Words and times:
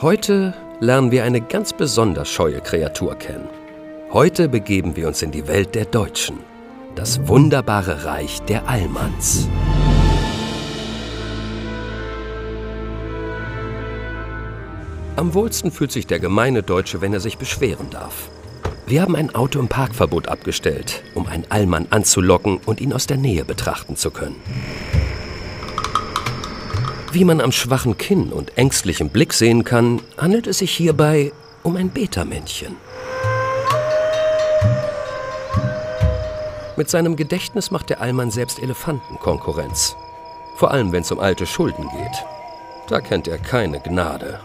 Heute 0.00 0.54
lernen 0.78 1.10
wir 1.10 1.24
eine 1.24 1.40
ganz 1.40 1.72
besonders 1.72 2.28
scheue 2.28 2.60
Kreatur 2.60 3.16
kennen. 3.16 3.48
Heute 4.12 4.48
begeben 4.48 4.94
wir 4.94 5.08
uns 5.08 5.22
in 5.22 5.32
die 5.32 5.48
Welt 5.48 5.74
der 5.74 5.86
Deutschen. 5.86 6.38
Das 6.94 7.26
wunderbare 7.26 8.04
Reich 8.04 8.40
der 8.42 8.68
Allmanns. 8.68 9.48
Am 15.16 15.34
wohlsten 15.34 15.72
fühlt 15.72 15.90
sich 15.90 16.06
der 16.06 16.20
gemeine 16.20 16.62
Deutsche, 16.62 17.00
wenn 17.00 17.12
er 17.12 17.18
sich 17.18 17.36
beschweren 17.36 17.90
darf. 17.90 18.30
Wir 18.86 19.02
haben 19.02 19.16
ein 19.16 19.34
Auto 19.34 19.58
im 19.58 19.66
Parkverbot 19.66 20.28
abgestellt, 20.28 21.02
um 21.16 21.26
einen 21.26 21.46
Allmann 21.48 21.88
anzulocken 21.90 22.60
und 22.64 22.80
ihn 22.80 22.92
aus 22.92 23.08
der 23.08 23.16
Nähe 23.16 23.44
betrachten 23.44 23.96
zu 23.96 24.12
können. 24.12 24.36
Wie 27.18 27.24
man 27.24 27.40
am 27.40 27.50
schwachen 27.50 27.98
Kinn 27.98 28.32
und 28.32 28.56
ängstlichem 28.56 29.08
Blick 29.08 29.32
sehen 29.32 29.64
kann, 29.64 30.00
handelt 30.16 30.46
es 30.46 30.58
sich 30.58 30.70
hierbei 30.70 31.32
um 31.64 31.74
ein 31.74 31.90
Beta-Männchen. 31.90 32.76
Mit 36.76 36.88
seinem 36.88 37.16
Gedächtnis 37.16 37.72
macht 37.72 37.90
der 37.90 38.00
Allmann 38.00 38.30
selbst 38.30 38.60
Elefanten 38.60 39.18
Konkurrenz. 39.18 39.96
Vor 40.58 40.70
allem, 40.70 40.92
wenn 40.92 41.02
es 41.02 41.10
um 41.10 41.18
alte 41.18 41.44
Schulden 41.44 41.88
geht. 41.88 42.24
Da 42.86 43.00
kennt 43.00 43.26
er 43.26 43.38
keine 43.38 43.80
Gnade. 43.80 44.38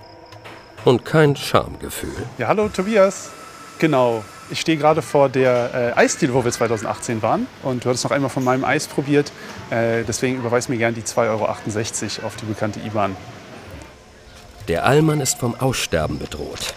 Und 0.84 1.05
kein 1.05 1.35
Schamgefühl. 1.35 2.26
Ja, 2.40 2.48
hallo 2.48 2.70
Tobias. 2.70 3.30
Genau, 3.77 4.24
ich 4.50 4.60
stehe 4.60 4.78
gerade 4.78 5.02
vor 5.02 5.30
der 5.30 5.94
äh, 5.96 6.00
Eisdiele, 6.00 6.34
wo 6.34 6.44
wir 6.44 6.52
2018 6.52 7.22
waren. 7.22 7.48
Und 7.64 7.84
du 7.84 7.90
hattest 7.90 8.04
noch 8.04 8.12
einmal 8.12 8.30
von 8.30 8.44
meinem 8.44 8.64
Eis 8.64 8.88
probiert. 8.88 9.32
Äh, 9.70 10.04
deswegen 10.04 10.38
überweis 10.38 10.70
mir 10.70 10.77
gern 10.77 10.94
die 10.94 11.02
2,68 11.02 11.30
Euro 11.30 12.27
auf 12.27 12.35
die 12.35 12.46
bekannte 12.46 12.80
IBAN. 12.80 13.16
Der 14.68 14.85
Allmann 14.85 15.20
ist 15.20 15.40
vom 15.40 15.55
Aussterben 15.60 16.20
bedroht. 16.20 16.74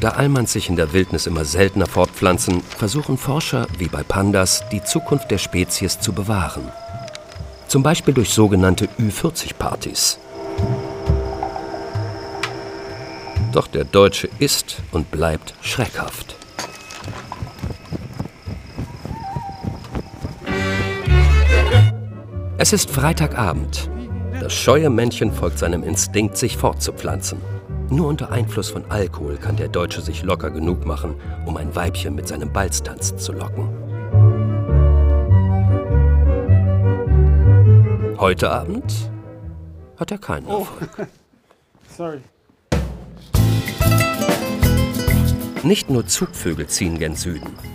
Da 0.00 0.10
Allmanns 0.10 0.52
sich 0.52 0.68
in 0.68 0.74
der 0.74 0.92
Wildnis 0.92 1.28
immer 1.28 1.44
seltener 1.44 1.86
fortpflanzen, 1.86 2.60
versuchen 2.62 3.16
Forscher, 3.16 3.68
wie 3.78 3.86
bei 3.86 4.02
Pandas, 4.02 4.64
die 4.72 4.82
Zukunft 4.82 5.30
der 5.30 5.38
Spezies 5.38 6.00
zu 6.00 6.12
bewahren. 6.12 6.72
Zum 7.68 7.84
Beispiel 7.84 8.12
durch 8.12 8.30
sogenannte 8.30 8.88
Ü40-Partys. 8.98 10.18
Doch 13.52 13.68
der 13.68 13.84
Deutsche 13.84 14.28
ist 14.40 14.78
und 14.90 15.12
bleibt 15.12 15.54
schreckhaft. 15.62 16.34
Es 22.62 22.72
ist 22.72 22.92
Freitagabend. 22.92 23.90
Das 24.38 24.52
scheue 24.52 24.88
Männchen 24.88 25.32
folgt 25.32 25.58
seinem 25.58 25.82
Instinkt, 25.82 26.36
sich 26.36 26.56
fortzupflanzen. 26.56 27.40
Nur 27.90 28.06
unter 28.06 28.30
Einfluss 28.30 28.70
von 28.70 28.84
Alkohol 28.88 29.36
kann 29.36 29.56
der 29.56 29.66
Deutsche 29.66 30.00
sich 30.00 30.22
locker 30.22 30.48
genug 30.48 30.86
machen, 30.86 31.16
um 31.44 31.56
ein 31.56 31.74
Weibchen 31.74 32.14
mit 32.14 32.28
seinem 32.28 32.52
Balztanz 32.52 33.16
zu 33.16 33.32
locken. 33.32 33.68
Heute 38.18 38.48
Abend 38.48 39.10
hat 39.96 40.12
er 40.12 40.18
keinen 40.18 40.46
Erfolg. 40.46 40.88
Oh. 40.98 41.02
Sorry. 41.96 42.20
Nicht 45.64 45.90
nur 45.90 46.06
Zugvögel 46.06 46.68
ziehen 46.68 46.96
gen 47.00 47.16
Süden. 47.16 47.71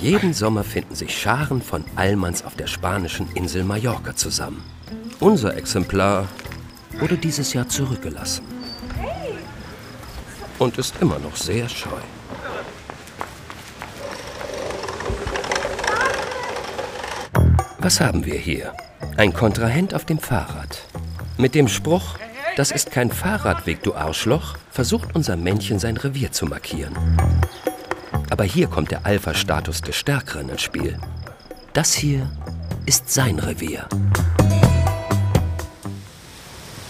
Jeden 0.00 0.34
Sommer 0.34 0.62
finden 0.62 0.94
sich 0.94 1.16
Scharen 1.16 1.62
von 1.62 1.84
Allmanns 1.96 2.44
auf 2.44 2.54
der 2.54 2.66
spanischen 2.66 3.28
Insel 3.34 3.64
Mallorca 3.64 4.14
zusammen. 4.14 4.62
Unser 5.20 5.56
Exemplar 5.56 6.28
wurde 6.98 7.16
dieses 7.16 7.54
Jahr 7.54 7.68
zurückgelassen. 7.68 8.44
Und 10.58 10.76
ist 10.78 10.94
immer 11.00 11.18
noch 11.18 11.36
sehr 11.36 11.68
scheu. 11.68 12.00
Was 17.78 18.00
haben 18.00 18.24
wir 18.24 18.38
hier? 18.38 18.72
Ein 19.16 19.32
Kontrahent 19.32 19.94
auf 19.94 20.04
dem 20.04 20.18
Fahrrad. 20.18 20.82
Mit 21.38 21.54
dem 21.54 21.68
Spruch, 21.68 22.18
das 22.56 22.70
ist 22.70 22.90
kein 22.90 23.10
Fahrradweg, 23.10 23.82
du 23.82 23.94
Arschloch, 23.94 24.56
versucht 24.70 25.14
unser 25.14 25.36
Männchen 25.36 25.78
sein 25.78 25.96
Revier 25.96 26.32
zu 26.32 26.46
markieren. 26.46 26.96
Aber 28.30 28.44
hier 28.44 28.66
kommt 28.66 28.90
der 28.90 29.06
Alpha-Status 29.06 29.80
des 29.82 29.96
Stärkeren 29.96 30.48
ins 30.48 30.62
Spiel. 30.62 30.98
Das 31.72 31.94
hier 31.94 32.30
ist 32.86 33.10
sein 33.10 33.38
Revier. 33.38 33.86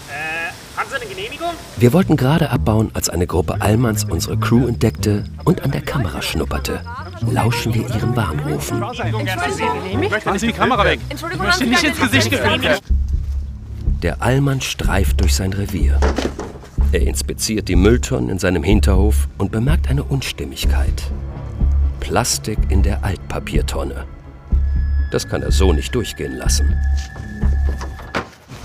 Äh, 0.09 0.51
haben 0.77 0.89
Sie 0.89 0.95
eine 0.95 1.05
Genehmigung? 1.05 1.49
Wir 1.77 1.93
wollten 1.93 2.15
gerade 2.17 2.49
abbauen, 2.49 2.91
als 2.93 3.09
eine 3.09 3.27
Gruppe 3.27 3.61
Allmanns 3.61 4.03
unsere 4.03 4.37
Crew 4.37 4.67
entdeckte 4.67 5.25
und 5.43 5.63
an 5.63 5.71
der 5.71 5.81
Kamera 5.81 6.21
schnupperte. 6.21 6.81
Lauschen 7.29 7.73
wir 7.73 7.87
ihren 7.87 8.15
Warnrufen. 8.15 8.79
Machen 8.79 10.39
Sie 10.39 10.47
die 10.47 10.53
Kamera 10.53 10.85
weg. 10.85 10.99
Entschuldigung, 11.09 11.47
haben 11.47 11.57
Sie 11.59 11.65
nicht 11.65 11.83
ins 11.83 11.99
Gesicht 11.99 12.31
gefilmt. 12.31 12.81
Der 14.01 14.21
Allmann 14.21 14.61
streift 14.61 15.21
durch 15.21 15.35
sein 15.35 15.53
Revier. 15.53 15.99
Er 16.93 17.01
inspiziert 17.01 17.67
die 17.67 17.75
Mülltonnen 17.75 18.29
in 18.29 18.39
seinem 18.39 18.63
Hinterhof 18.63 19.27
und 19.37 19.51
bemerkt 19.51 19.89
eine 19.89 20.05
Unstimmigkeit. 20.05 21.11
Plastik 21.99 22.57
in 22.69 22.81
der 22.81 23.03
Altpapiertonne. 23.03 24.05
Das 25.11 25.27
kann 25.27 25.41
er 25.41 25.51
so 25.51 25.73
nicht 25.73 25.93
durchgehen 25.93 26.37
lassen. 26.37 26.73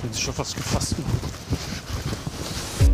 Bin 0.02 0.14
schon 0.14 0.34
fast 0.34 0.56
gefasst. 0.56 0.94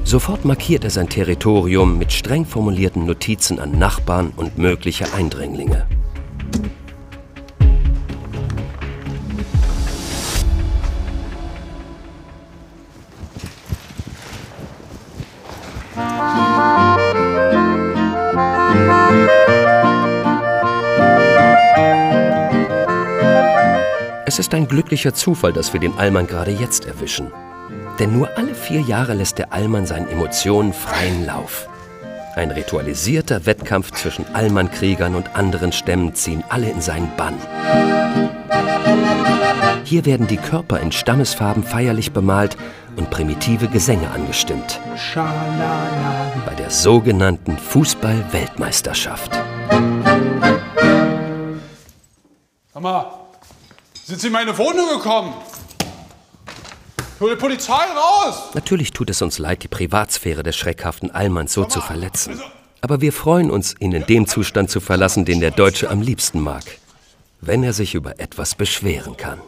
Sofort 0.05 0.47
markiert 0.47 0.85
er 0.85 0.91
sein 0.91 1.11
Territorium 1.11 1.99
mit 1.99 2.11
streng 2.11 2.47
formulierten 2.47 3.05
Notizen 3.05 3.59
an 3.59 3.79
Nachbarn 3.79 4.33
und 4.35 4.57
mögliche 4.57 5.13
Eindringlinge. 5.13 5.87
Es 24.39 24.47
ist 24.47 24.55
ein 24.55 24.69
glücklicher 24.69 25.15
Zufall, 25.15 25.53
dass 25.53 25.73
wir 25.73 25.81
den 25.81 25.99
Allmann 25.99 26.29
gerade 26.29 26.53
jetzt 26.53 26.87
erwischen. 26.87 27.33
Denn 27.99 28.17
nur 28.17 28.39
alle 28.39 28.55
vier 28.55 28.81
Jahre 28.81 29.15
lässt 29.15 29.39
der 29.39 29.53
Allmann 29.53 29.85
seinen 29.85 30.07
Emotionen 30.07 30.73
freien 30.73 31.27
Lauf. 31.27 31.69
Ein 32.37 32.53
ritualisierter 32.53 33.47
Wettkampf 33.47 33.91
zwischen 33.91 34.25
Allmann-Kriegern 34.37 35.17
und 35.17 35.35
anderen 35.35 35.73
Stämmen 35.73 36.15
ziehen 36.15 36.45
alle 36.51 36.71
in 36.71 36.81
seinen 36.81 37.11
Bann. 37.17 37.35
Hier 39.83 40.07
werden 40.07 40.29
die 40.29 40.37
Körper 40.37 40.79
in 40.79 40.93
Stammesfarben 40.93 41.65
feierlich 41.65 42.13
bemalt 42.13 42.57
und 42.95 43.11
primitive 43.11 43.67
Gesänge 43.67 44.09
angestimmt. 44.09 44.81
Bei 46.47 46.55
der 46.57 46.71
sogenannten 46.71 47.59
Fußball-Weltmeisterschaft. 47.59 49.33
Sag 52.73 52.83
mal, 52.85 53.28
sind 54.09 54.23
Sie 54.23 54.29
in 54.29 54.33
meine 54.33 54.57
Wohnung 54.57 54.89
gekommen? 54.89 55.35
Hol 57.21 57.29
die 57.29 57.37
Polizei 57.37 57.75
raus! 57.75 58.49
Natürlich 58.55 58.93
tut 58.93 59.11
es 59.11 59.21
uns 59.21 59.39
leid, 59.39 59.63
die 59.65 59.69
Privatsphäre 59.69 60.43
des 60.43 60.57
schreckhaften 60.57 61.11
Allmanns 61.11 61.53
so 61.53 61.67
zu 61.67 61.83
verletzen. 61.83 62.41
Aber 62.81 63.03
wir 63.03 63.13
freuen 63.13 63.51
uns, 63.51 63.75
ihn 63.81 63.93
in 63.93 64.07
dem 64.07 64.27
Zustand 64.27 64.71
zu 64.71 64.81
verlassen, 64.81 65.27
den 65.27 65.41
der 65.41 65.51
Deutsche 65.51 65.91
am 65.91 66.01
liebsten 66.01 66.41
mag. 66.41 66.65
Wenn 67.43 67.63
er 67.63 67.75
sich 67.75 67.95
über 67.95 68.19
etwas 68.19 68.55
beschweren 68.55 69.19
kann. 69.19 69.43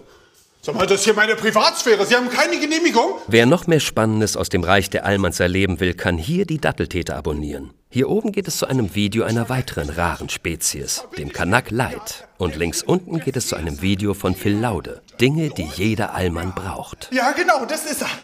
Sag 0.70 0.78
mal, 0.78 0.86
das 0.86 1.00
ist 1.00 1.04
hier 1.04 1.14
meine 1.14 1.34
Privatsphäre. 1.34 2.06
Sie 2.06 2.14
haben 2.14 2.30
keine 2.30 2.60
Genehmigung? 2.60 3.14
Wer 3.26 3.44
noch 3.44 3.66
mehr 3.66 3.80
Spannendes 3.80 4.36
aus 4.36 4.50
dem 4.50 4.62
Reich 4.62 4.88
der 4.88 5.04
Allmanns 5.04 5.40
erleben 5.40 5.80
will, 5.80 5.94
kann 5.94 6.16
hier 6.16 6.46
die 6.46 6.58
Datteltäter 6.58 7.16
abonnieren. 7.16 7.72
Hier 7.88 8.08
oben 8.08 8.30
geht 8.30 8.46
es 8.46 8.58
zu 8.58 8.66
einem 8.66 8.94
Video 8.94 9.24
einer 9.24 9.48
weiteren 9.48 9.90
raren 9.90 10.28
Spezies, 10.28 11.02
dem 11.18 11.32
Kanak 11.32 11.72
Light. 11.72 12.28
Und 12.38 12.54
links 12.54 12.84
unten 12.84 13.18
geht 13.18 13.36
es 13.36 13.48
zu 13.48 13.56
einem 13.56 13.82
Video 13.82 14.14
von 14.14 14.36
Phil 14.36 14.56
Laude. 14.56 15.02
Dinge, 15.20 15.50
die 15.50 15.68
jeder 15.74 16.14
Allmann 16.14 16.54
braucht. 16.54 17.10
Ja, 17.10 17.32
genau, 17.32 17.64
das 17.64 17.84
ist 17.86 18.02
er. 18.02 18.10